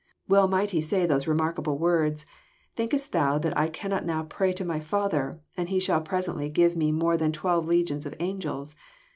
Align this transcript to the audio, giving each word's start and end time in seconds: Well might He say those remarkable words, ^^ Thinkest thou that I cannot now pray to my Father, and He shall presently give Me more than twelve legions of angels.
Well 0.27 0.47
might 0.47 0.71
He 0.71 0.81
say 0.81 1.05
those 1.05 1.27
remarkable 1.27 1.77
words, 1.77 2.23
^^ 2.23 2.25
Thinkest 2.75 3.11
thou 3.11 3.37
that 3.37 3.55
I 3.55 3.67
cannot 3.67 4.03
now 4.03 4.23
pray 4.23 4.51
to 4.51 4.65
my 4.65 4.79
Father, 4.79 5.31
and 5.55 5.69
He 5.69 5.79
shall 5.79 6.01
presently 6.01 6.49
give 6.49 6.75
Me 6.75 6.91
more 6.91 7.17
than 7.17 7.31
twelve 7.31 7.67
legions 7.67 8.07
of 8.07 8.15
angels. 8.19 8.75